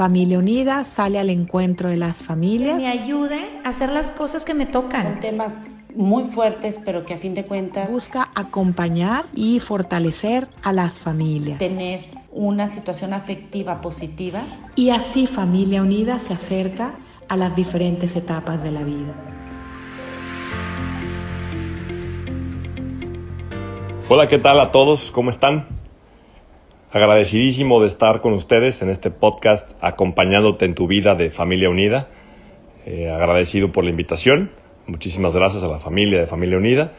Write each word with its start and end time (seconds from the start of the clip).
Familia 0.00 0.38
Unida 0.38 0.84
sale 0.84 1.18
al 1.18 1.28
encuentro 1.28 1.90
de 1.90 1.98
las 1.98 2.16
familias. 2.16 2.76
Que 2.76 2.84
me 2.84 2.88
ayude 2.88 3.60
a 3.64 3.68
hacer 3.68 3.90
las 3.90 4.10
cosas 4.10 4.46
que 4.46 4.54
me 4.54 4.64
tocan. 4.64 5.02
Son 5.02 5.18
temas 5.18 5.60
muy 5.94 6.24
fuertes, 6.24 6.78
pero 6.84 7.04
que 7.04 7.14
a 7.14 7.16
fin 7.18 7.34
de 7.34 7.44
cuentas 7.44 7.90
busca 7.92 8.30
acompañar 8.34 9.26
y 9.34 9.60
fortalecer 9.60 10.48
a 10.62 10.72
las 10.72 10.98
familias. 10.98 11.58
Tener 11.58 12.00
una 12.30 12.70
situación 12.70 13.12
afectiva 13.12 13.80
positiva. 13.82 14.42
Y 14.74 14.90
así 14.90 15.26
Familia 15.26 15.82
Unida 15.82 16.18
se 16.18 16.32
acerca 16.32 16.94
a 17.28 17.36
las 17.36 17.54
diferentes 17.54 18.16
etapas 18.16 18.62
de 18.62 18.70
la 18.70 18.82
vida. 18.82 19.12
Hola, 24.08 24.28
¿qué 24.28 24.38
tal 24.38 24.58
a 24.60 24.72
todos? 24.72 25.10
¿Cómo 25.12 25.30
están? 25.30 25.79
Agradecidísimo 26.92 27.80
de 27.80 27.86
estar 27.86 28.20
con 28.20 28.32
ustedes 28.32 28.82
en 28.82 28.90
este 28.90 29.12
podcast 29.12 29.70
acompañándote 29.80 30.64
en 30.64 30.74
tu 30.74 30.88
vida 30.88 31.14
de 31.14 31.30
Familia 31.30 31.70
Unida. 31.70 32.08
Eh, 32.84 33.08
agradecido 33.08 33.70
por 33.70 33.84
la 33.84 33.90
invitación. 33.90 34.50
Muchísimas 34.88 35.32
gracias 35.32 35.62
a 35.62 35.68
la 35.68 35.78
familia 35.78 36.18
de 36.18 36.26
Familia 36.26 36.58
Unida. 36.58 36.92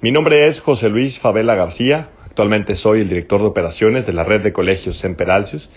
Mi 0.00 0.12
nombre 0.12 0.46
es 0.46 0.60
José 0.60 0.88
Luis 0.88 1.18
Favela 1.18 1.56
García. 1.56 2.10
Actualmente 2.24 2.76
soy 2.76 3.00
el 3.00 3.08
director 3.08 3.40
de 3.40 3.48
operaciones 3.48 4.06
de 4.06 4.12
la 4.12 4.22
red 4.22 4.40
de 4.40 4.52
colegios 4.52 4.98
Semperalcius 4.98 5.68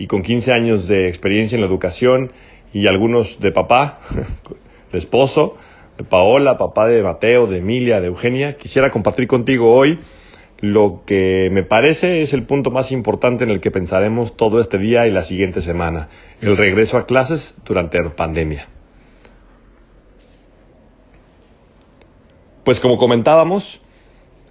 y 0.00 0.08
con 0.08 0.22
15 0.22 0.52
años 0.52 0.88
de 0.88 1.06
experiencia 1.06 1.54
en 1.54 1.60
la 1.60 1.68
educación 1.68 2.32
y 2.72 2.88
algunos 2.88 3.38
de 3.38 3.52
papá, 3.52 4.00
de 4.90 4.98
esposo, 4.98 5.56
de 5.96 6.02
Paola, 6.02 6.58
papá 6.58 6.88
de 6.88 7.04
Mateo, 7.04 7.46
de 7.46 7.58
Emilia, 7.58 8.00
de 8.00 8.08
Eugenia, 8.08 8.56
quisiera 8.56 8.90
compartir 8.90 9.28
contigo 9.28 9.72
hoy 9.72 10.00
lo 10.60 11.02
que 11.06 11.50
me 11.52 11.62
parece 11.62 12.22
es 12.22 12.32
el 12.32 12.44
punto 12.44 12.70
más 12.70 12.90
importante 12.92 13.44
en 13.44 13.50
el 13.50 13.60
que 13.60 13.70
pensaremos 13.70 14.36
todo 14.36 14.60
este 14.60 14.78
día 14.78 15.06
y 15.06 15.10
la 15.10 15.22
siguiente 15.22 15.60
semana, 15.60 16.08
el 16.40 16.56
regreso 16.56 16.96
a 16.96 17.06
clases 17.06 17.54
durante 17.64 18.02
la 18.02 18.10
pandemia. 18.10 18.68
Pues 22.64 22.80
como 22.80 22.96
comentábamos, 22.96 23.80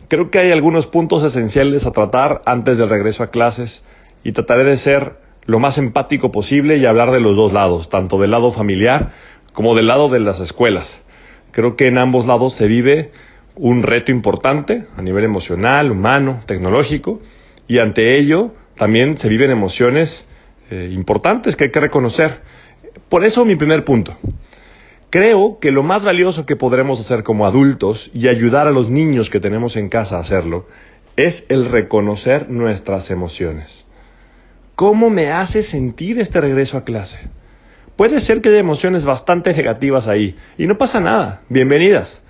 creo 0.07 0.29
que 0.29 0.39
hay 0.39 0.51
algunos 0.51 0.87
puntos 0.87 1.23
esenciales 1.23 1.85
a 1.85 1.91
tratar 1.91 2.41
antes 2.45 2.77
del 2.77 2.89
regreso 2.89 3.23
a 3.23 3.31
clases 3.31 3.83
y 4.23 4.31
trataré 4.31 4.63
de 4.63 4.77
ser 4.77 5.17
lo 5.45 5.59
más 5.59 5.77
empático 5.77 6.31
posible 6.31 6.77
y 6.77 6.85
hablar 6.85 7.11
de 7.11 7.19
los 7.19 7.35
dos 7.35 7.51
lados, 7.51 7.89
tanto 7.89 8.19
del 8.19 8.31
lado 8.31 8.51
familiar 8.51 9.11
como 9.53 9.75
del 9.75 9.87
lado 9.87 10.09
de 10.09 10.19
las 10.19 10.39
escuelas. 10.39 11.01
Creo 11.51 11.75
que 11.75 11.87
en 11.87 11.97
ambos 11.97 12.25
lados 12.25 12.53
se 12.53 12.67
vive 12.67 13.11
un 13.55 13.83
reto 13.83 14.11
importante 14.11 14.85
a 14.97 15.01
nivel 15.01 15.23
emocional, 15.23 15.91
humano, 15.91 16.41
tecnológico, 16.45 17.21
y 17.67 17.79
ante 17.79 18.17
ello 18.17 18.53
también 18.75 19.17
se 19.17 19.29
viven 19.29 19.51
emociones 19.51 20.27
eh, 20.69 20.89
importantes 20.93 21.55
que 21.55 21.65
hay 21.65 21.71
que 21.71 21.79
reconocer. 21.79 22.41
Por 23.09 23.23
eso 23.23 23.45
mi 23.45 23.55
primer 23.55 23.85
punto. 23.85 24.17
Creo 25.09 25.59
que 25.59 25.71
lo 25.71 25.83
más 25.83 26.03
valioso 26.03 26.45
que 26.45 26.55
podremos 26.55 26.99
hacer 26.99 27.23
como 27.23 27.45
adultos 27.45 28.11
y 28.13 28.27
ayudar 28.27 28.67
a 28.67 28.71
los 28.71 28.89
niños 28.89 29.29
que 29.29 29.39
tenemos 29.39 29.77
en 29.77 29.87
casa 29.87 30.17
a 30.17 30.21
hacerlo 30.21 30.67
es 31.15 31.45
el 31.47 31.69
reconocer 31.69 32.49
nuestras 32.49 33.09
emociones. 33.11 33.85
¿Cómo 34.75 35.09
me 35.09 35.31
hace 35.31 35.63
sentir 35.63 36.19
este 36.19 36.41
regreso 36.41 36.77
a 36.77 36.83
clase? 36.83 37.19
Puede 37.95 38.19
ser 38.19 38.41
que 38.41 38.49
haya 38.49 38.59
emociones 38.59 39.05
bastante 39.05 39.53
negativas 39.53 40.07
ahí 40.07 40.35
y 40.57 40.67
no 40.67 40.77
pasa 40.77 40.99
nada, 40.99 41.43
bienvenidas. 41.47 42.24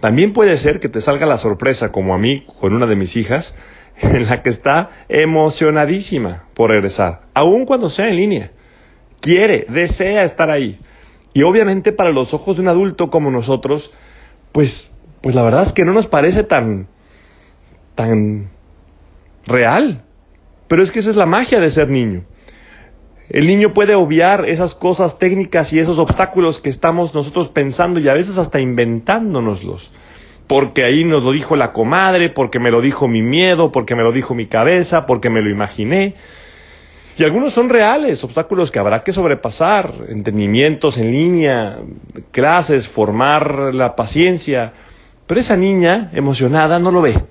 También 0.00 0.32
puede 0.32 0.56
ser 0.58 0.80
que 0.80 0.88
te 0.88 1.00
salga 1.00 1.26
la 1.26 1.38
sorpresa, 1.38 1.92
como 1.92 2.14
a 2.14 2.18
mí 2.18 2.46
con 2.60 2.74
una 2.74 2.86
de 2.86 2.96
mis 2.96 3.16
hijas, 3.16 3.54
en 4.00 4.26
la 4.26 4.42
que 4.42 4.50
está 4.50 4.90
emocionadísima 5.08 6.44
por 6.54 6.70
regresar, 6.70 7.22
aun 7.34 7.66
cuando 7.66 7.90
sea 7.90 8.08
en 8.08 8.16
línea. 8.16 8.52
Quiere, 9.20 9.66
desea 9.68 10.24
estar 10.24 10.50
ahí. 10.50 10.78
Y 11.32 11.42
obviamente 11.42 11.92
para 11.92 12.10
los 12.10 12.34
ojos 12.34 12.56
de 12.56 12.62
un 12.62 12.68
adulto 12.68 13.10
como 13.10 13.30
nosotros, 13.30 13.92
pues, 14.52 14.90
pues 15.20 15.34
la 15.34 15.42
verdad 15.42 15.62
es 15.62 15.72
que 15.72 15.84
no 15.84 15.92
nos 15.92 16.06
parece 16.06 16.44
tan, 16.44 16.88
tan 17.94 18.50
real. 19.46 20.04
Pero 20.68 20.82
es 20.82 20.90
que 20.90 20.98
esa 20.98 21.10
es 21.10 21.16
la 21.16 21.26
magia 21.26 21.60
de 21.60 21.70
ser 21.70 21.88
niño. 21.88 22.24
El 23.30 23.46
niño 23.46 23.72
puede 23.72 23.94
obviar 23.94 24.48
esas 24.48 24.74
cosas 24.74 25.18
técnicas 25.18 25.72
y 25.72 25.78
esos 25.78 25.98
obstáculos 25.98 26.60
que 26.60 26.68
estamos 26.68 27.14
nosotros 27.14 27.48
pensando 27.48 27.98
y 27.98 28.08
a 28.08 28.14
veces 28.14 28.36
hasta 28.36 28.60
inventándonoslos. 28.60 29.92
Porque 30.46 30.84
ahí 30.84 31.04
nos 31.04 31.22
lo 31.22 31.32
dijo 31.32 31.56
la 31.56 31.72
comadre, 31.72 32.28
porque 32.28 32.58
me 32.58 32.70
lo 32.70 32.82
dijo 32.82 33.08
mi 33.08 33.22
miedo, 33.22 33.72
porque 33.72 33.94
me 33.94 34.02
lo 34.02 34.12
dijo 34.12 34.34
mi 34.34 34.46
cabeza, 34.46 35.06
porque 35.06 35.30
me 35.30 35.40
lo 35.40 35.48
imaginé. 35.48 36.16
Y 37.16 37.24
algunos 37.24 37.54
son 37.54 37.70
reales, 37.70 38.22
obstáculos 38.24 38.70
que 38.70 38.78
habrá 38.78 39.04
que 39.04 39.12
sobrepasar, 39.12 39.94
entendimientos 40.08 40.98
en 40.98 41.10
línea, 41.12 41.78
clases, 42.30 42.88
formar 42.88 43.74
la 43.74 43.96
paciencia. 43.96 44.74
Pero 45.26 45.40
esa 45.40 45.56
niña 45.56 46.10
emocionada 46.12 46.78
no 46.78 46.90
lo 46.90 47.00
ve. 47.00 47.24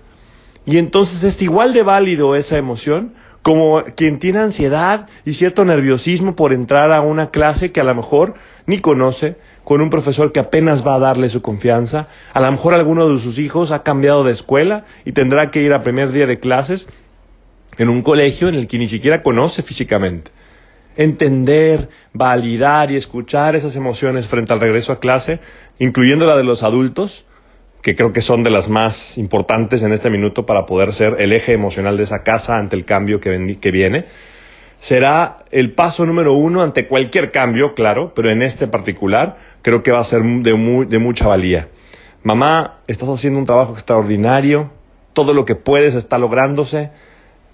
Y 0.66 0.78
entonces 0.78 1.24
es 1.24 1.40
igual 1.42 1.74
de 1.74 1.84
válido 1.84 2.36
esa 2.36 2.58
emoción 2.58 3.14
como 3.44 3.84
quien 3.96 4.20
tiene 4.20 4.40
ansiedad 4.40 5.08
y 5.26 5.34
cierto 5.34 5.66
nerviosismo 5.66 6.36
por 6.36 6.54
entrar 6.54 6.92
a 6.92 7.02
una 7.02 7.30
clase 7.30 7.72
que 7.72 7.82
a 7.82 7.84
lo 7.84 7.94
mejor 7.94 8.36
ni 8.66 8.80
conoce, 8.80 9.36
con 9.66 9.82
un 9.82 9.90
profesor 9.90 10.32
que 10.32 10.40
apenas 10.40 10.86
va 10.88 10.96
a 10.96 11.00
darle 11.00 11.30
su 11.30 11.42
confianza, 11.42 12.08
a 12.34 12.40
lo 12.40 12.52
mejor 12.52 12.74
alguno 12.74 13.08
de 13.10 13.20
sus 13.20 13.38
hijos 13.38 13.72
ha 13.72 13.84
cambiado 13.84 14.24
de 14.24 14.32
escuela 14.32 14.86
y 15.06 15.12
tendrá 15.12 15.52
que 15.52 15.62
ir 15.62 15.74
a 15.74 15.82
primer 15.82 16.12
día 16.12 16.26
de 16.26 16.40
clases 16.40 16.88
en 17.78 17.90
un 17.90 18.02
colegio 18.02 18.48
en 18.48 18.56
el 18.56 18.68
que 18.68 18.78
ni 18.78 18.88
siquiera 18.88 19.22
conoce 19.22 19.62
físicamente. 19.62 20.32
Entender, 20.96 21.90
validar 22.14 22.92
y 22.92 22.96
escuchar 22.96 23.56
esas 23.56 23.76
emociones 23.76 24.28
frente 24.28 24.54
al 24.54 24.62
regreso 24.62 24.94
a 24.94 25.00
clase, 25.00 25.40
incluyendo 25.80 26.26
la 26.26 26.38
de 26.38 26.44
los 26.44 26.64
adultos, 26.64 27.26
que 27.84 27.96
creo 27.96 28.14
que 28.14 28.22
son 28.22 28.44
de 28.44 28.50
las 28.50 28.70
más 28.70 29.18
importantes 29.18 29.84
en 29.84 29.92
este 29.92 30.10
minuto 30.10 30.46
para 30.46 30.66
poder 30.66 30.94
ser 30.94 31.18
el 31.20 31.34
eje 31.34 31.52
emocional 31.52 31.98
de 31.98 32.04
esa 32.04 32.24
casa 32.24 32.58
ante 32.58 32.78
el 32.78 32.86
cambio 32.86 33.20
que, 33.20 33.58
que 33.60 33.72
viene, 33.72 34.06
será 34.80 35.44
el 35.52 35.74
paso 35.74 36.06
número 36.06 36.32
uno 36.34 36.64
ante 36.64 36.88
cualquier 36.88 37.32
cambio, 37.32 37.76
claro, 37.76 38.14
pero 38.16 38.32
en 38.32 38.42
este 38.42 38.68
particular 38.68 39.38
creo 39.62 39.84
que 39.84 39.92
va 39.92 40.00
a 40.00 40.06
ser 40.06 40.24
de, 40.24 40.86
de 40.88 41.00
mucha 41.00 41.28
valía. 41.28 41.68
Mamá, 42.24 42.80
estás 42.88 43.10
haciendo 43.10 43.38
un 43.38 43.46
trabajo 43.46 43.74
extraordinario, 43.74 44.72
todo 45.12 45.34
lo 45.34 45.44
que 45.44 45.56
puedes 45.56 45.94
está 45.94 46.18
lográndose. 46.18 46.92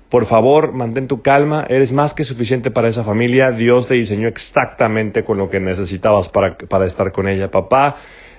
Por 0.09 0.25
favor, 0.25 0.73
mantén 0.73 1.07
tu 1.07 1.23
calma, 1.23 1.65
eres 1.69 1.91
más 1.91 2.13
que 2.13 2.23
suficiente 2.23 2.69
para 2.69 2.87
esa 2.87 3.03
familia. 3.03 3.51
Dios 3.51 3.87
te 3.87 3.95
diseñó 3.95 4.27
exactamente 4.27 5.23
con 5.23 5.39
lo 5.39 5.49
que 5.49 5.59
necesitabas 5.59 6.29
para, 6.29 6.55
para 6.55 6.85
estar 6.85 7.11
con 7.11 7.27
ella. 7.27 7.49
Papá, 7.49 7.95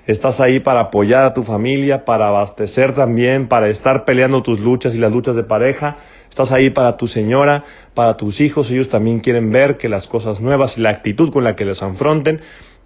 Estás 0.07 0.39
ahí 0.39 0.59
para 0.59 0.81
apoyar 0.81 1.25
a 1.25 1.33
tu 1.33 1.43
familia, 1.43 2.05
para 2.05 2.27
abastecer 2.27 2.93
también, 2.95 3.47
para 3.47 3.69
estar 3.69 4.03
peleando 4.03 4.41
tus 4.41 4.59
luchas 4.59 4.95
y 4.95 4.97
las 4.97 5.11
luchas 5.11 5.35
de 5.35 5.43
pareja. 5.43 5.97
Estás 6.29 6.51
ahí 6.51 6.69
para 6.69 6.97
tu 6.97 7.07
señora, 7.07 7.65
para 7.93 8.17
tus 8.17 8.41
hijos. 8.41 8.71
Ellos 8.71 8.89
también 8.89 9.19
quieren 9.19 9.51
ver 9.51 9.77
que 9.77 9.89
las 9.89 10.07
cosas 10.07 10.41
nuevas 10.41 10.77
y 10.77 10.81
la 10.81 10.89
actitud 10.89 11.31
con 11.31 11.43
la 11.43 11.55
que 11.55 11.65
les 11.65 11.83
afronten 11.83 12.41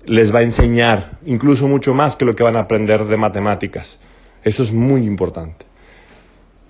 les 0.06 0.34
va 0.34 0.40
a 0.40 0.44
enseñar, 0.44 1.18
incluso 1.26 1.68
mucho 1.68 1.94
más 1.94 2.16
que 2.16 2.26
lo 2.26 2.36
que 2.36 2.44
van 2.44 2.56
a 2.56 2.62
aprender 2.62 3.06
de 3.06 3.18
matemáticas. 3.18 4.00
Eso 4.44 4.62
es 4.62 4.72
muy 4.72 5.02
importante. 5.06 5.66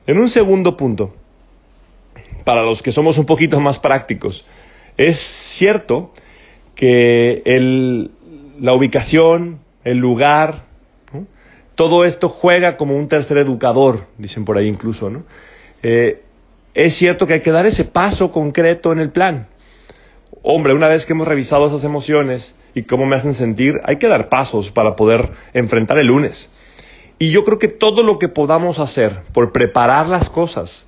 En 0.07 0.19
un 0.19 0.29
segundo 0.29 0.77
punto, 0.77 1.13
para 2.43 2.61
los 2.61 2.83
que 2.83 2.91
somos 2.91 3.17
un 3.17 3.25
poquito 3.25 3.59
más 3.59 3.79
prácticos, 3.79 4.47
es 4.97 5.17
cierto 5.17 6.11
que 6.75 7.41
el, 7.45 8.11
la 8.59 8.73
ubicación, 8.73 9.59
el 9.85 9.97
lugar, 9.97 10.65
todo 11.75 12.03
esto 12.03 12.27
juega 12.27 12.75
como 12.75 12.95
un 12.95 13.07
tercer 13.07 13.37
educador, 13.37 14.07
dicen 14.17 14.43
por 14.43 14.57
ahí 14.57 14.67
incluso, 14.67 15.09
¿no? 15.09 15.23
Eh, 15.83 16.21
es 16.73 16.93
cierto 16.93 17.27
que 17.27 17.33
hay 17.35 17.41
que 17.41 17.51
dar 17.51 17.65
ese 17.65 17.85
paso 17.85 18.31
concreto 18.31 18.91
en 18.91 18.99
el 18.99 19.11
plan. 19.11 19.47
Hombre, 20.41 20.73
una 20.73 20.87
vez 20.87 21.05
que 21.05 21.13
hemos 21.13 21.27
revisado 21.27 21.67
esas 21.67 21.83
emociones 21.83 22.55
y 22.73 22.83
cómo 22.83 23.05
me 23.05 23.15
hacen 23.15 23.33
sentir, 23.33 23.79
hay 23.85 23.97
que 23.97 24.07
dar 24.07 24.27
pasos 24.27 24.71
para 24.71 24.95
poder 24.95 25.31
enfrentar 25.53 25.97
el 25.97 26.07
lunes. 26.07 26.49
Y 27.17 27.31
yo 27.31 27.43
creo 27.45 27.59
que 27.59 27.69
todo 27.69 28.03
lo 28.03 28.19
que 28.19 28.27
podamos 28.27 28.79
hacer 28.79 29.21
por 29.31 29.53
preparar 29.53 30.09
las 30.09 30.29
cosas, 30.29 30.85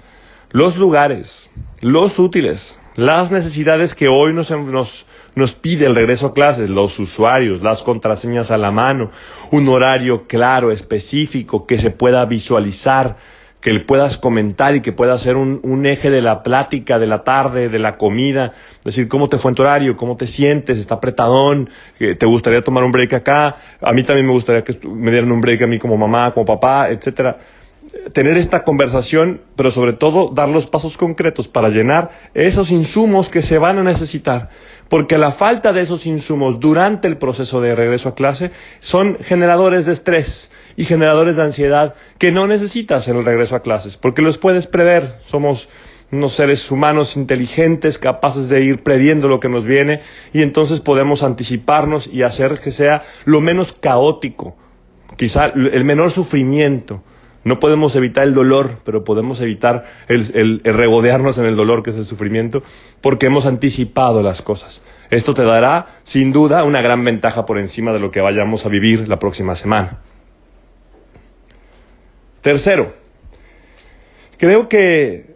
los 0.51 0.77
lugares, 0.77 1.49
los 1.79 2.19
útiles, 2.19 2.77
las 2.97 3.29
necesidades 3.31 3.93
que 3.93 4.07
hoy 4.07 4.33
nos, 4.33 4.49
nos, 4.49 5.05
nos 5.35 5.53
pide 5.53 5.85
el 5.85 5.93
regreso 5.93 6.27
a 6.27 6.33
clases, 6.33 6.69
los 6.69 6.97
usuarios, 6.97 7.61
las 7.61 7.83
contraseñas 7.83 8.49
a 8.49 8.57
la 8.57 8.71
mano, 8.71 9.11
un 9.51 9.69
horario 9.69 10.25
claro, 10.25 10.71
específico, 10.71 11.67
que 11.67 11.77
se 11.77 11.91
pueda 11.91 12.25
visualizar, 12.25 13.17
que 13.61 13.71
le 13.71 13.81
puedas 13.81 14.17
comentar 14.17 14.75
y 14.75 14.81
que 14.81 14.93
pueda 14.93 15.15
ser 15.19 15.35
un, 15.35 15.59
un, 15.61 15.85
eje 15.85 16.09
de 16.09 16.23
la 16.23 16.41
plática, 16.41 16.97
de 16.97 17.05
la 17.05 17.23
tarde, 17.23 17.69
de 17.69 17.77
la 17.77 17.97
comida, 17.97 18.53
decir 18.83 19.07
cómo 19.07 19.29
te 19.29 19.37
fue 19.37 19.51
en 19.51 19.55
tu 19.55 19.61
horario, 19.61 19.95
cómo 19.95 20.17
te 20.17 20.25
sientes, 20.25 20.79
está 20.79 20.95
apretadón, 20.95 21.69
te 21.99 22.25
gustaría 22.25 22.61
tomar 22.61 22.83
un 22.83 22.91
break 22.91 23.13
acá, 23.13 23.57
a 23.79 23.93
mí 23.93 24.01
también 24.01 24.25
me 24.25 24.33
gustaría 24.33 24.63
que 24.63 24.75
me 24.87 25.11
dieran 25.11 25.31
un 25.31 25.41
break 25.41 25.61
a 25.61 25.67
mí 25.67 25.77
como 25.77 25.97
mamá, 25.97 26.33
como 26.33 26.47
papá, 26.47 26.89
etcétera. 26.89 27.37
Tener 28.13 28.37
esta 28.37 28.63
conversación, 28.63 29.41
pero 29.55 29.71
sobre 29.71 29.93
todo 29.93 30.31
dar 30.33 30.49
los 30.49 30.67
pasos 30.67 30.97
concretos 30.97 31.47
para 31.47 31.69
llenar 31.69 32.11
esos 32.33 32.71
insumos 32.71 33.29
que 33.29 33.41
se 33.41 33.57
van 33.57 33.77
a 33.77 33.83
necesitar. 33.83 34.49
Porque 34.89 35.17
la 35.17 35.31
falta 35.31 35.73
de 35.73 35.81
esos 35.81 36.05
insumos 36.05 36.59
durante 36.59 37.07
el 37.07 37.17
proceso 37.17 37.61
de 37.61 37.75
regreso 37.75 38.09
a 38.09 38.15
clase 38.15 38.51
son 38.79 39.17
generadores 39.21 39.85
de 39.85 39.93
estrés 39.93 40.51
y 40.75 40.85
generadores 40.85 41.35
de 41.35 41.43
ansiedad 41.43 41.95
que 42.17 42.31
no 42.31 42.47
necesitas 42.47 43.07
en 43.07 43.17
el 43.17 43.25
regreso 43.25 43.55
a 43.55 43.61
clases, 43.61 43.97
porque 43.97 44.21
los 44.21 44.37
puedes 44.37 44.67
prever. 44.67 45.17
Somos 45.25 45.69
unos 46.11 46.33
seres 46.33 46.71
humanos 46.71 47.17
inteligentes, 47.17 47.97
capaces 47.97 48.47
de 48.47 48.63
ir 48.63 48.81
previendo 48.81 49.27
lo 49.27 49.39
que 49.39 49.49
nos 49.49 49.65
viene 49.65 50.01
y 50.31 50.41
entonces 50.41 50.79
podemos 50.79 51.21
anticiparnos 51.21 52.07
y 52.07 52.23
hacer 52.23 52.59
que 52.59 52.71
sea 52.71 53.03
lo 53.25 53.41
menos 53.41 53.73
caótico, 53.73 54.55
quizá 55.17 55.47
el 55.47 55.83
menor 55.83 56.11
sufrimiento. 56.11 57.03
No 57.43 57.59
podemos 57.59 57.95
evitar 57.95 58.27
el 58.27 58.33
dolor, 58.33 58.79
pero 58.83 59.03
podemos 59.03 59.39
evitar 59.41 59.85
el, 60.07 60.61
regodearnos 60.63 61.37
en 61.37 61.45
el 61.45 61.55
dolor 61.55 61.83
que 61.83 61.91
es 61.91 61.95
el 61.95 62.05
sufrimiento, 62.05 62.63
porque 63.01 63.27
hemos 63.27 63.45
anticipado 63.45 64.21
las 64.21 64.41
cosas. 64.41 64.81
Esto 65.09 65.33
te 65.33 65.43
dará, 65.43 65.99
sin 66.03 66.33
duda, 66.33 66.63
una 66.63 66.81
gran 66.81 67.03
ventaja 67.03 67.45
por 67.45 67.59
encima 67.59 67.93
de 67.93 67.99
lo 67.99 68.11
que 68.11 68.21
vayamos 68.21 68.65
a 68.65 68.69
vivir 68.69 69.07
la 69.07 69.19
próxima 69.19 69.55
semana. 69.55 69.99
Tercero, 72.41 72.93
creo 74.37 74.67
que 74.67 75.35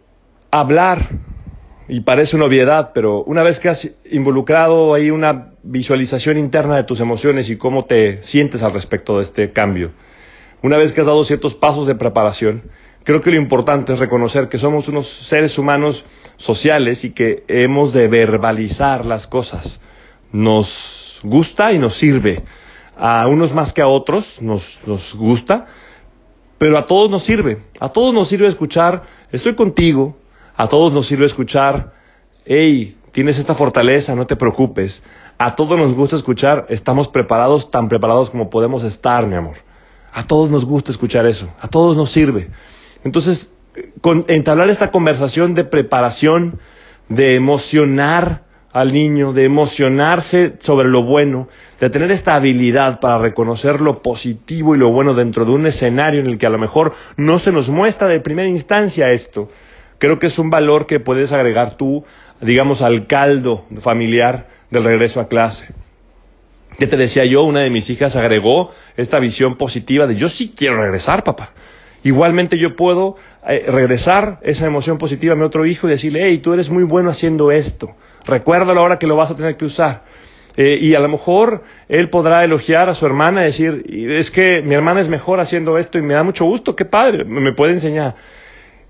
hablar, 0.51 1.09
y 1.87 2.01
parece 2.01 2.35
una 2.35 2.45
obviedad, 2.45 2.91
pero 2.93 3.23
una 3.23 3.43
vez 3.43 3.59
que 3.59 3.69
has 3.69 3.91
involucrado 4.09 4.93
ahí 4.93 5.11
una 5.11 5.51
visualización 5.63 6.37
interna 6.37 6.75
de 6.75 6.83
tus 6.83 6.99
emociones 6.99 7.49
y 7.49 7.57
cómo 7.57 7.85
te 7.85 8.23
sientes 8.23 8.63
al 8.63 8.73
respecto 8.73 9.17
de 9.17 9.23
este 9.23 9.51
cambio, 9.51 9.91
una 10.61 10.77
vez 10.77 10.93
que 10.93 11.01
has 11.01 11.07
dado 11.07 11.23
ciertos 11.23 11.55
pasos 11.55 11.87
de 11.87 11.95
preparación, 11.95 12.63
creo 13.03 13.21
que 13.21 13.31
lo 13.31 13.37
importante 13.37 13.93
es 13.93 13.99
reconocer 13.99 14.49
que 14.49 14.59
somos 14.59 14.87
unos 14.87 15.07
seres 15.07 15.57
humanos 15.57 16.05
sociales 16.37 17.03
y 17.03 17.11
que 17.11 17.43
hemos 17.47 17.93
de 17.93 18.07
verbalizar 18.07 19.05
las 19.05 19.27
cosas. 19.27 19.81
Nos 20.31 21.19
gusta 21.23 21.73
y 21.73 21.79
nos 21.79 21.95
sirve. 21.95 22.43
A 22.97 23.27
unos 23.27 23.53
más 23.53 23.73
que 23.73 23.81
a 23.81 23.87
otros 23.87 24.41
nos, 24.41 24.79
nos 24.85 25.15
gusta, 25.15 25.65
pero 26.57 26.77
a 26.77 26.85
todos 26.85 27.09
nos 27.09 27.23
sirve. 27.23 27.63
A 27.79 27.89
todos 27.89 28.13
nos 28.13 28.27
sirve 28.27 28.47
escuchar, 28.47 29.03
estoy 29.31 29.55
contigo, 29.55 30.15
a 30.55 30.67
todos 30.67 30.93
nos 30.93 31.07
sirve 31.07 31.25
escuchar, 31.25 31.93
hey, 32.45 32.97
tienes 33.11 33.39
esta 33.39 33.55
fortaleza, 33.55 34.15
no 34.15 34.27
te 34.27 34.35
preocupes. 34.35 35.03
A 35.39 35.55
todos 35.55 35.75
nos 35.75 35.95
gusta 35.95 36.15
escuchar, 36.15 36.67
estamos 36.69 37.07
preparados, 37.07 37.71
tan 37.71 37.89
preparados 37.89 38.29
como 38.29 38.51
podemos 38.51 38.83
estar, 38.83 39.25
mi 39.25 39.35
amor. 39.35 39.70
A 40.13 40.27
todos 40.27 40.49
nos 40.49 40.65
gusta 40.65 40.91
escuchar 40.91 41.25
eso, 41.25 41.53
a 41.59 41.67
todos 41.67 41.95
nos 41.95 42.11
sirve. 42.11 42.49
Entonces, 43.03 43.51
con, 44.01 44.25
entablar 44.27 44.69
esta 44.69 44.91
conversación 44.91 45.53
de 45.53 45.63
preparación, 45.63 46.59
de 47.09 47.35
emocionar 47.35 48.43
al 48.73 48.93
niño, 48.93 49.33
de 49.33 49.45
emocionarse 49.45 50.55
sobre 50.59 50.87
lo 50.87 51.03
bueno, 51.03 51.49
de 51.79 51.89
tener 51.89 52.11
esta 52.11 52.35
habilidad 52.35 52.99
para 52.99 53.17
reconocer 53.17 53.81
lo 53.81 54.01
positivo 54.01 54.75
y 54.75 54.77
lo 54.77 54.91
bueno 54.91 55.13
dentro 55.13 55.45
de 55.45 55.51
un 55.51 55.65
escenario 55.65 56.21
en 56.21 56.27
el 56.27 56.37
que 56.37 56.45
a 56.45 56.51
lo 56.51 56.57
mejor 56.57 56.93
no 57.17 57.39
se 57.39 57.51
nos 57.51 57.69
muestra 57.69 58.07
de 58.07 58.21
primera 58.21 58.47
instancia 58.47 59.11
esto, 59.11 59.49
creo 59.97 60.19
que 60.19 60.27
es 60.27 60.39
un 60.39 60.49
valor 60.49 60.87
que 60.87 60.99
puedes 60.99 61.31
agregar 61.31 61.75
tú, 61.75 62.05
digamos, 62.39 62.81
al 62.81 63.07
caldo 63.07 63.65
familiar 63.81 64.47
del 64.69 64.83
regreso 64.83 65.19
a 65.19 65.27
clase. 65.27 65.73
Ya 66.81 66.89
te 66.89 66.97
decía 66.97 67.25
yo, 67.25 67.43
una 67.43 67.59
de 67.59 67.69
mis 67.69 67.91
hijas 67.91 68.15
agregó 68.15 68.71
esta 68.97 69.19
visión 69.19 69.55
positiva 69.55 70.07
de 70.07 70.15
yo 70.15 70.27
sí 70.29 70.51
quiero 70.55 70.81
regresar, 70.81 71.23
papá. 71.23 71.51
Igualmente 72.01 72.57
yo 72.57 72.75
puedo 72.75 73.17
eh, 73.47 73.65
regresar 73.67 74.39
esa 74.41 74.65
emoción 74.65 74.97
positiva 74.97 75.33
a 75.33 75.35
mi 75.35 75.43
otro 75.43 75.67
hijo 75.67 75.85
y 75.85 75.91
decirle, 75.91 76.21
hey, 76.23 76.39
tú 76.39 76.53
eres 76.53 76.71
muy 76.71 76.81
bueno 76.81 77.11
haciendo 77.11 77.51
esto. 77.51 77.91
Recuérdalo 78.25 78.79
ahora 78.79 78.97
que 78.97 79.05
lo 79.05 79.15
vas 79.15 79.29
a 79.29 79.35
tener 79.35 79.57
que 79.57 79.65
usar. 79.65 80.05
Eh, 80.57 80.79
y 80.81 80.95
a 80.95 80.99
lo 80.99 81.07
mejor 81.07 81.61
él 81.87 82.09
podrá 82.09 82.43
elogiar 82.43 82.89
a 82.89 82.95
su 82.95 83.05
hermana 83.05 83.43
y 83.43 83.45
decir, 83.45 83.83
es 83.87 84.31
que 84.31 84.63
mi 84.63 84.73
hermana 84.73 85.01
es 85.01 85.07
mejor 85.07 85.39
haciendo 85.39 85.77
esto 85.77 85.99
y 85.99 86.01
me 86.01 86.15
da 86.15 86.23
mucho 86.23 86.45
gusto, 86.45 86.75
qué 86.75 86.85
padre, 86.85 87.25
me 87.25 87.53
puede 87.53 87.73
enseñar 87.73 88.15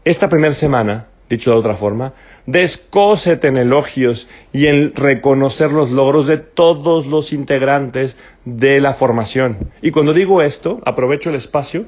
esta 0.06 0.30
primera 0.30 0.54
semana, 0.54 1.08
dicho 1.32 1.52
de 1.52 1.58
otra 1.58 1.76
forma, 1.76 2.14
descósete 2.46 3.48
en 3.48 3.58
elogios 3.58 4.28
y 4.54 4.68
en 4.68 4.94
reconocer 4.94 5.72
los 5.72 5.90
logros 5.90 6.28
de 6.28 6.38
todos 6.38 7.08
los 7.08 7.34
integrantes 7.34 8.16
de 8.46 8.80
la 8.80 8.94
formación. 8.94 9.72
Y 9.82 9.92
cuando 9.92 10.14
digo 10.14 10.42
esto, 10.42 10.80
aprovecho 10.86 11.30
el 11.30 11.36
espacio 11.36 11.86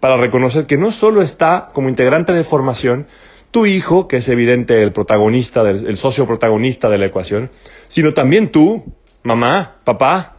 para 0.00 0.16
reconocer 0.16 0.66
que 0.66 0.76
no 0.76 0.90
solo 0.90 1.22
está 1.22 1.70
como 1.72 1.88
integrante 1.88 2.32
de 2.32 2.44
formación 2.44 3.06
tu 3.50 3.66
hijo, 3.66 4.06
que 4.06 4.18
es 4.18 4.28
evidente 4.28 4.82
el 4.82 4.92
protagonista, 4.92 5.68
el 5.68 5.96
socio 5.96 6.26
protagonista 6.26 6.88
de 6.88 6.98
la 6.98 7.06
ecuación, 7.06 7.50
sino 7.88 8.14
también 8.14 8.52
tú, 8.52 8.84
mamá, 9.22 9.78
papá, 9.84 10.36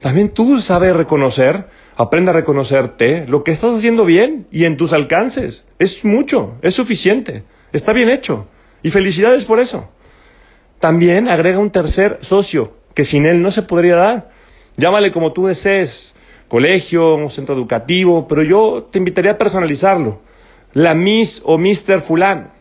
también 0.00 0.30
tú 0.30 0.60
sabes 0.60 0.94
reconocer 0.94 1.66
Aprende 1.96 2.30
a 2.30 2.34
reconocerte 2.34 3.26
lo 3.26 3.44
que 3.44 3.52
estás 3.52 3.76
haciendo 3.76 4.04
bien 4.04 4.46
y 4.50 4.64
en 4.64 4.76
tus 4.76 4.92
alcances. 4.92 5.66
Es 5.78 6.04
mucho, 6.04 6.56
es 6.62 6.74
suficiente, 6.74 7.44
está 7.72 7.92
bien 7.92 8.08
hecho. 8.08 8.46
Y 8.82 8.90
felicidades 8.90 9.44
por 9.44 9.60
eso. 9.60 9.88
También 10.80 11.28
agrega 11.28 11.58
un 11.58 11.70
tercer 11.70 12.18
socio, 12.22 12.76
que 12.94 13.04
sin 13.04 13.26
él 13.26 13.42
no 13.42 13.50
se 13.50 13.62
podría 13.62 13.96
dar. 13.96 14.30
Llámale 14.76 15.12
como 15.12 15.32
tú 15.32 15.46
desees, 15.46 16.14
colegio, 16.48 17.28
centro 17.30 17.54
educativo, 17.54 18.26
pero 18.26 18.42
yo 18.42 18.88
te 18.90 18.98
invitaría 18.98 19.32
a 19.32 19.38
personalizarlo. 19.38 20.20
La 20.72 20.94
Miss 20.94 21.40
o 21.44 21.58
Mister 21.58 22.00
Fulán. 22.00 22.52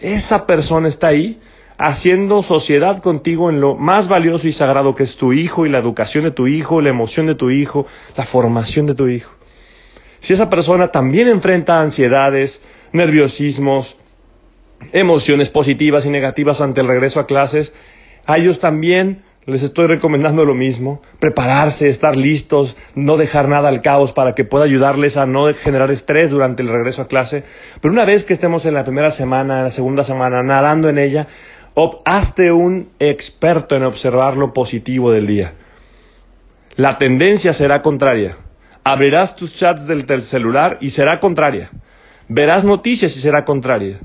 Esa 0.00 0.46
persona 0.46 0.88
está 0.88 1.08
ahí 1.08 1.40
haciendo 1.78 2.42
sociedad 2.42 3.00
contigo 3.00 3.48
en 3.48 3.60
lo 3.60 3.74
más 3.74 4.06
valioso 4.06 4.46
y 4.46 4.52
sagrado 4.52 4.94
que 4.94 5.04
es 5.04 5.16
tu 5.16 5.32
hijo 5.32 5.64
y 5.64 5.70
la 5.70 5.78
educación 5.78 6.24
de 6.24 6.30
tu 6.30 6.46
hijo, 6.46 6.82
la 6.82 6.90
emoción 6.90 7.26
de 7.26 7.34
tu 7.34 7.48
hijo, 7.48 7.86
la 8.16 8.26
formación 8.26 8.86
de 8.86 8.94
tu 8.94 9.08
hijo. 9.08 9.32
Si 10.18 10.34
esa 10.34 10.50
persona 10.50 10.88
también 10.88 11.28
enfrenta 11.28 11.80
ansiedades, 11.80 12.60
nerviosismos, 12.92 13.96
emociones 14.92 15.50
positivas 15.50 16.04
y 16.06 16.10
negativas 16.10 16.60
ante 16.60 16.80
el 16.80 16.88
regreso 16.88 17.20
a 17.20 17.26
clases, 17.26 17.72
a 18.26 18.38
ellos 18.38 18.58
también 18.58 19.22
les 19.46 19.62
estoy 19.62 19.86
recomendando 19.86 20.44
lo 20.44 20.54
mismo, 20.54 21.00
prepararse, 21.18 21.88
estar 21.88 22.16
listos, 22.16 22.76
no 22.94 23.16
dejar 23.16 23.48
nada 23.48 23.68
al 23.68 23.82
caos 23.82 24.12
para 24.12 24.34
que 24.34 24.44
pueda 24.44 24.64
ayudarles 24.64 25.16
a 25.16 25.26
no 25.26 25.52
generar 25.54 25.90
estrés 25.90 26.30
durante 26.30 26.62
el 26.62 26.68
regreso 26.68 27.02
a 27.02 27.08
clase. 27.08 27.44
Pero 27.80 27.92
una 27.92 28.04
vez 28.04 28.24
que 28.24 28.34
estemos 28.34 28.66
en 28.66 28.74
la 28.74 28.84
primera 28.84 29.10
semana, 29.10 29.58
en 29.58 29.64
la 29.64 29.70
segunda 29.70 30.04
semana, 30.04 30.42
nadando 30.42 30.88
en 30.88 30.98
ella, 30.98 31.26
hazte 32.04 32.52
un 32.52 32.90
experto 32.98 33.76
en 33.76 33.84
observar 33.84 34.36
lo 34.36 34.52
positivo 34.52 35.10
del 35.10 35.26
día. 35.26 35.54
La 36.76 36.98
tendencia 36.98 37.52
será 37.52 37.82
contraria. 37.82 38.36
Abrirás 38.84 39.36
tus 39.36 39.54
chats 39.54 39.86
del 39.86 40.06
celular 40.22 40.78
y 40.80 40.90
será 40.90 41.20
contraria. 41.20 41.70
Verás 42.28 42.64
noticias 42.64 43.16
y 43.16 43.20
será 43.20 43.44
contraria. 43.44 43.98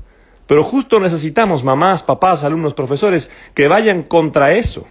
Pero 0.46 0.62
justo 0.62 1.00
necesitamos 1.00 1.64
mamás, 1.64 2.02
papás, 2.02 2.44
alumnos, 2.44 2.74
profesores 2.74 3.30
que 3.54 3.68
vayan 3.68 4.02
contra 4.02 4.54
eso, 4.54 4.86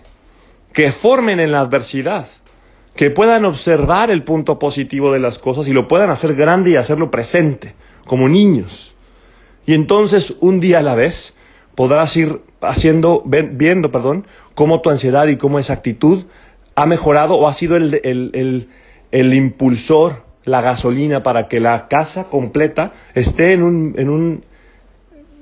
que 0.74 0.92
formen 0.92 1.40
en 1.40 1.52
la 1.52 1.62
adversidad, 1.62 2.28
que 2.96 3.10
puedan 3.10 3.46
observar 3.46 4.12
el 4.12 4.24
punto 4.24 4.60
positivo 4.60 5.12
de 5.12 5.20
las 5.20 5.40
cosas 5.40 5.68
y 5.68 5.74
lo 5.74 5.88
puedan 5.88 6.10
hacer 6.10 6.36
grande 6.36 6.72
y 6.72 6.76
hacerlo 6.76 7.12
presente, 7.12 7.74
como 8.06 8.28
niños. 8.28 8.96
Y 9.66 9.74
entonces, 9.74 10.36
un 10.42 10.60
día 10.60 10.80
a 10.80 10.84
la 10.84 10.96
vez, 10.96 11.34
podrás 11.76 12.16
ir 12.18 12.42
haciendo, 12.62 13.24
viendo, 13.26 13.92
perdón, 13.92 14.28
cómo 14.54 14.82
tu 14.82 14.90
ansiedad 14.90 15.28
y 15.28 15.38
cómo 15.38 15.60
esa 15.60 15.74
actitud 15.74 16.26
ha 16.76 16.86
mejorado 16.86 17.36
o 17.36 17.48
ha 17.48 17.54
sido 17.54 17.78
el, 17.78 18.02
el, 18.04 18.70
el, 19.12 19.34
impulsor, 19.34 20.24
la 20.44 20.62
gasolina 20.62 21.24
para 21.24 21.48
que 21.48 21.60
la 21.60 21.88
casa 21.88 22.26
completa 22.26 22.92
esté 23.14 23.54
en 23.54 23.64
un, 23.64 23.94
en 23.98 24.10
un 24.10 24.46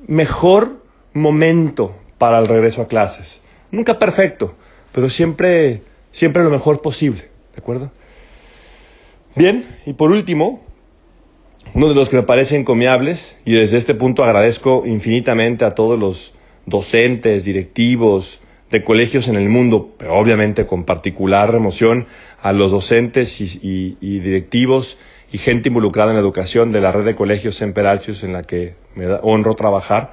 mejor 0.07 0.81
momento 1.13 1.95
para 2.17 2.39
el 2.39 2.47
regreso 2.47 2.81
a 2.81 2.87
clases. 2.87 3.41
Nunca 3.71 3.99
perfecto, 3.99 4.55
pero 4.91 5.09
siempre, 5.09 5.81
siempre 6.11 6.43
lo 6.43 6.49
mejor 6.49 6.81
posible, 6.81 7.21
¿de 7.55 7.59
acuerdo? 7.59 7.91
Bien, 9.35 9.65
y 9.85 9.93
por 9.93 10.11
último, 10.11 10.61
uno 11.73 11.89
de 11.89 11.95
los 11.95 12.09
que 12.09 12.17
me 12.17 12.23
parece 12.23 12.55
encomiables, 12.55 13.35
y 13.45 13.53
desde 13.53 13.77
este 13.77 13.95
punto 13.95 14.23
agradezco 14.23 14.83
infinitamente 14.85 15.65
a 15.65 15.73
todos 15.73 15.97
los 15.97 16.33
docentes, 16.65 17.45
directivos 17.45 18.41
de 18.69 18.83
colegios 18.83 19.27
en 19.27 19.35
el 19.35 19.49
mundo, 19.49 19.91
pero 19.97 20.15
obviamente 20.15 20.65
con 20.65 20.83
particular 20.83 21.53
emoción 21.55 22.07
a 22.41 22.53
los 22.53 22.71
docentes 22.71 23.39
y, 23.39 23.97
directivos 24.01 24.97
y 25.33 25.39
gente 25.39 25.69
involucrada 25.69 26.11
en 26.11 26.15
la 26.15 26.21
educación 26.21 26.71
de 26.71 26.79
la 26.79 26.91
red 26.91 27.03
de 27.05 27.15
colegios 27.15 27.55
Semperalcius 27.55 28.23
en 28.23 28.33
la 28.33 28.43
que 28.43 28.75
me 28.93 29.07
honro 29.23 29.55
trabajar, 29.55 30.11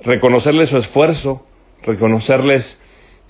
reconocerles 0.00 0.68
su 0.68 0.78
esfuerzo, 0.78 1.44
reconocerles 1.82 2.78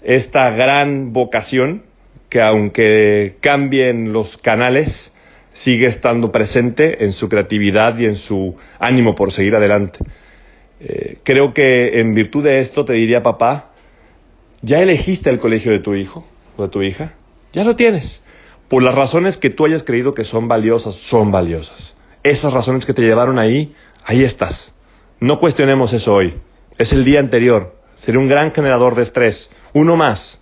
esta 0.02 0.50
gran 0.50 1.14
vocación 1.14 1.82
que 2.28 2.42
aunque 2.42 3.36
cambien 3.40 4.12
los 4.12 4.36
canales, 4.36 5.14
sigue 5.54 5.86
estando 5.86 6.30
presente 6.30 7.02
en 7.02 7.14
su 7.14 7.30
creatividad 7.30 7.98
y 7.98 8.04
en 8.04 8.16
su 8.16 8.56
ánimo 8.78 9.14
por 9.14 9.32
seguir 9.32 9.54
adelante. 9.54 10.00
Eh, 10.78 11.16
creo 11.22 11.54
que 11.54 12.00
en 12.00 12.14
virtud 12.14 12.44
de 12.44 12.60
esto 12.60 12.84
te 12.84 12.92
diría, 12.92 13.22
papá, 13.22 13.70
ya 14.60 14.82
elegiste 14.82 15.30
el 15.30 15.38
colegio 15.38 15.72
de 15.72 15.78
tu 15.78 15.94
hijo 15.94 16.26
o 16.58 16.64
de 16.64 16.68
tu 16.68 16.82
hija, 16.82 17.14
ya 17.54 17.64
lo 17.64 17.76
tienes. 17.76 18.22
Por 18.68 18.82
las 18.82 18.94
razones 18.94 19.38
que 19.38 19.50
tú 19.50 19.64
hayas 19.64 19.82
creído 19.82 20.12
que 20.12 20.24
son 20.24 20.46
valiosas, 20.46 20.94
son 20.94 21.30
valiosas. 21.30 21.96
Esas 22.22 22.52
razones 22.52 22.84
que 22.84 22.92
te 22.92 23.02
llevaron 23.02 23.38
ahí, 23.38 23.74
ahí 24.04 24.22
estás. 24.22 24.74
No 25.20 25.40
cuestionemos 25.40 25.94
eso 25.94 26.14
hoy. 26.14 26.34
Es 26.76 26.92
el 26.92 27.04
día 27.04 27.20
anterior. 27.20 27.76
Sería 27.96 28.20
un 28.20 28.28
gran 28.28 28.52
generador 28.52 28.94
de 28.94 29.02
estrés. 29.02 29.50
Uno 29.72 29.96
más. 29.96 30.40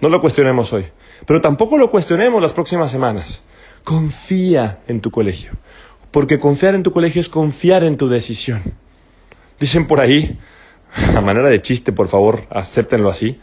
No 0.00 0.08
lo 0.08 0.20
cuestionemos 0.20 0.72
hoy. 0.72 0.86
Pero 1.26 1.40
tampoco 1.40 1.76
lo 1.76 1.90
cuestionemos 1.90 2.40
las 2.40 2.52
próximas 2.52 2.92
semanas. 2.92 3.42
Confía 3.82 4.78
en 4.86 5.00
tu 5.00 5.10
colegio. 5.10 5.52
Porque 6.12 6.38
confiar 6.38 6.76
en 6.76 6.84
tu 6.84 6.92
colegio 6.92 7.20
es 7.20 7.28
confiar 7.28 7.82
en 7.82 7.96
tu 7.96 8.08
decisión. 8.08 8.62
Dicen 9.58 9.88
por 9.88 10.00
ahí, 10.00 10.38
a 11.14 11.20
manera 11.20 11.48
de 11.48 11.60
chiste, 11.60 11.92
por 11.92 12.06
favor, 12.06 12.42
acéptenlo 12.50 13.08
así. 13.08 13.40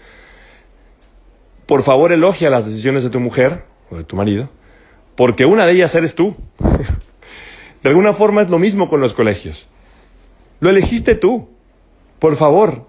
Por 1.66 1.84
favor, 1.84 2.14
elogia 2.14 2.50
las 2.50 2.66
decisiones 2.66 3.04
de 3.04 3.10
tu 3.10 3.20
mujer 3.20 3.71
o 3.92 3.98
de 3.98 4.04
tu 4.04 4.16
marido, 4.16 4.50
porque 5.16 5.46
una 5.46 5.66
de 5.66 5.74
ellas 5.74 5.94
eres 5.96 6.16
tú. 6.16 6.36
De 7.84 7.90
alguna 7.90 8.14
forma 8.14 8.44
es 8.44 8.50
lo 8.50 8.60
mismo 8.60 8.90
con 8.90 9.02
los 9.02 9.16
colegios. 9.16 9.68
Lo 10.60 10.70
elegiste 10.70 11.16
tú. 11.16 11.50
Por 12.20 12.36
favor, 12.36 12.86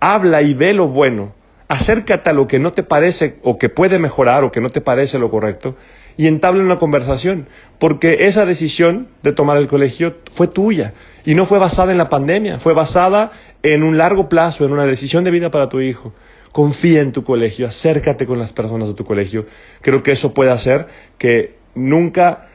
habla 0.00 0.42
y 0.42 0.52
ve 0.54 0.72
lo 0.72 0.88
bueno. 0.88 1.32
Acércate 1.68 2.28
a 2.28 2.32
lo 2.32 2.48
que 2.48 2.58
no 2.58 2.72
te 2.72 2.82
parece 2.82 3.38
o 3.44 3.56
que 3.56 3.68
puede 3.68 4.00
mejorar 4.00 4.42
o 4.42 4.50
que 4.50 4.60
no 4.60 4.70
te 4.70 4.80
parece 4.80 5.20
lo 5.20 5.30
correcto 5.30 5.76
y 6.16 6.26
entabla 6.26 6.62
una 6.62 6.78
conversación, 6.78 7.48
porque 7.78 8.26
esa 8.26 8.44
decisión 8.46 9.08
de 9.22 9.32
tomar 9.32 9.56
el 9.56 9.68
colegio 9.68 10.16
fue 10.30 10.48
tuya 10.48 10.94
y 11.24 11.34
no 11.34 11.46
fue 11.46 11.58
basada 11.58 11.92
en 11.92 11.98
la 11.98 12.08
pandemia, 12.08 12.60
fue 12.60 12.74
basada 12.74 13.32
en 13.62 13.82
un 13.82 13.96
largo 13.96 14.28
plazo, 14.28 14.64
en 14.64 14.72
una 14.72 14.84
decisión 14.84 15.24
de 15.24 15.30
vida 15.30 15.50
para 15.50 15.68
tu 15.68 15.80
hijo. 15.80 16.12
Confía 16.52 17.00
en 17.00 17.12
tu 17.12 17.24
colegio, 17.24 17.66
acércate 17.66 18.26
con 18.26 18.38
las 18.38 18.52
personas 18.52 18.88
de 18.88 18.94
tu 18.94 19.04
colegio. 19.04 19.46
Creo 19.80 20.02
que 20.02 20.12
eso 20.12 20.34
puede 20.34 20.50
hacer 20.50 20.86
que 21.18 21.56
nunca 21.74 22.48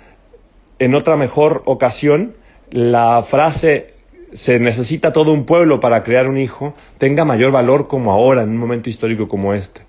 en 0.80 0.94
otra 0.94 1.16
mejor 1.16 1.64
ocasión 1.66 2.36
la 2.70 3.24
frase 3.24 3.94
se 4.34 4.60
necesita 4.60 5.14
todo 5.14 5.32
un 5.32 5.46
pueblo 5.46 5.80
para 5.80 6.04
crear 6.04 6.28
un 6.28 6.38
hijo 6.38 6.76
tenga 6.98 7.26
mayor 7.26 7.52
valor 7.52 7.88
como 7.88 8.12
ahora, 8.12 8.44
en 8.44 8.50
un 8.50 8.58
momento 8.58 8.90
histórico 8.90 9.28
como 9.28 9.54
este. 9.54 9.82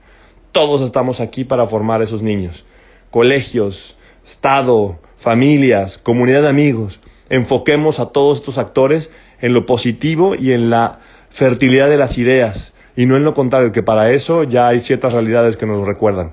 Todos 0.53 0.81
estamos 0.81 1.21
aquí 1.21 1.45
para 1.45 1.67
formar 1.67 2.03
esos 2.03 2.23
niños. 2.23 2.65
Colegios, 3.11 3.99
Estado, 4.27 4.99
familias, 5.17 5.99
comunidad 5.99 6.43
de 6.43 6.49
amigos. 6.49 7.00
Enfoquemos 7.31 8.00
a 8.00 8.07
todos 8.07 8.38
estos 8.38 8.59
actores 8.59 9.11
en 9.41 9.53
lo 9.53 9.67
positivo 9.67 10.35
y 10.35 10.53
en 10.53 10.71
la 10.71 11.00
fertilidad 11.31 11.88
de 11.88 11.99
las 11.99 12.17
ideas 12.19 12.75
y 12.99 13.07
no 13.07 13.17
en 13.17 13.23
lo 13.23 13.33
contrario, 13.33 13.71
que 13.71 13.85
para 13.85 14.11
eso 14.11 14.43
ya 14.43 14.67
hay 14.67 14.81
ciertas 14.81 15.12
realidades 15.12 15.57
que 15.57 15.67
nos 15.67 15.87
recuerdan. 15.87 16.33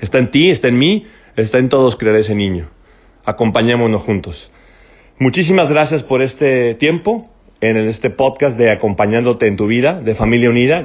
Está 0.00 0.18
en 0.18 0.30
ti, 0.30 0.48
está 0.48 0.68
en 0.68 0.78
mí, 0.78 1.06
está 1.34 1.58
en 1.58 1.68
todos 1.68 1.96
crear 1.96 2.14
ese 2.14 2.36
niño. 2.36 2.68
Acompañémonos 3.24 4.00
juntos. 4.00 4.52
Muchísimas 5.18 5.68
gracias 5.68 6.04
por 6.04 6.22
este 6.22 6.76
tiempo 6.76 7.28
en 7.60 7.78
este 7.78 8.10
podcast 8.10 8.56
de 8.56 8.70
Acompañándote 8.70 9.48
en 9.48 9.56
tu 9.56 9.66
vida, 9.66 10.00
de 10.00 10.14
Familia 10.14 10.50
Unida. 10.50 10.84